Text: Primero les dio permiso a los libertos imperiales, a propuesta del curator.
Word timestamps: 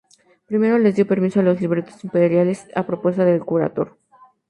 Primero 0.47 0.79
les 0.79 0.95
dio 0.95 1.05
permiso 1.05 1.39
a 1.39 1.43
los 1.43 1.61
libertos 1.61 2.03
imperiales, 2.03 2.65
a 2.75 2.87
propuesta 2.87 3.23
del 3.23 3.45
curator. 3.45 3.99